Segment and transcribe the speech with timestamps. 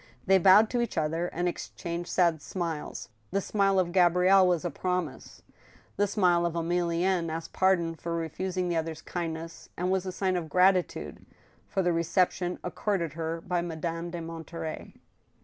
[0.25, 3.09] They bowed to each other, and exchanged sad smiles.
[3.29, 5.43] The smile of Gabrielle was a promise,
[5.95, 10.11] the smile of Emilienne asked par don for refusing the other's kindness, and was a
[10.11, 11.23] sign of gratitude
[11.67, 14.95] for the reception accorded her by Madame de Monterey.